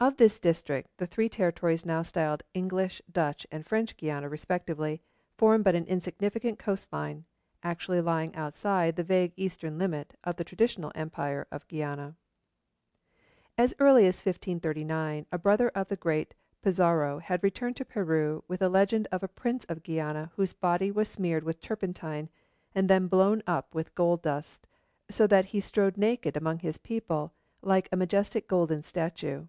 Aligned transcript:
Of 0.00 0.18
this 0.18 0.38
district 0.38 0.90
the 0.98 1.06
three 1.06 1.30
territories 1.30 1.86
now 1.86 2.02
styled 2.02 2.42
English, 2.52 3.00
Dutch, 3.10 3.46
and 3.50 3.64
French 3.64 3.96
Guiana 3.96 4.28
respectively 4.28 5.00
form 5.38 5.62
but 5.62 5.74
an 5.74 5.86
insignificant 5.86 6.58
coast 6.58 6.92
line, 6.92 7.24
actually 7.62 8.02
lying 8.02 8.34
outside 8.36 8.96
the 8.96 9.02
vague 9.02 9.32
eastern 9.36 9.78
limit 9.78 10.12
of 10.22 10.36
the 10.36 10.44
traditional 10.44 10.92
empire 10.94 11.46
of 11.50 11.66
Guiana. 11.68 12.16
As 13.56 13.74
early 13.78 14.04
as 14.06 14.18
1539 14.20 15.24
a 15.32 15.38
brother 15.38 15.70
of 15.70 15.88
the 15.88 15.96
great 15.96 16.34
Pizarro 16.60 17.18
had 17.20 17.42
returned 17.42 17.76
to 17.76 17.86
Peru 17.86 18.44
with 18.46 18.60
a 18.60 18.68
legend 18.68 19.08
of 19.10 19.22
a 19.22 19.28
prince 19.28 19.64
of 19.70 19.82
Guiana 19.82 20.30
whose 20.36 20.52
body 20.52 20.90
was 20.90 21.08
smeared 21.08 21.44
with 21.44 21.62
turpentine 21.62 22.28
and 22.74 22.90
then 22.90 23.06
blown 23.06 23.40
upon 23.46 23.62
with 23.72 23.94
gold 23.94 24.20
dust, 24.20 24.66
so 25.08 25.26
that 25.26 25.46
he 25.46 25.62
strode 25.62 25.96
naked 25.96 26.36
among 26.36 26.58
his 26.58 26.76
people 26.76 27.32
like 27.62 27.88
a 27.90 27.96
majestic 27.96 28.46
golden 28.46 28.82
statue. 28.82 29.46